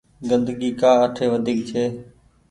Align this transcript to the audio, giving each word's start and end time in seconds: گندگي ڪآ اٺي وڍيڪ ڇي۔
گندگي 0.29 0.69
ڪآ 0.79 0.91
اٺي 1.05 1.25
وڍيڪ 1.31 1.59
ڇي۔ 1.69 1.83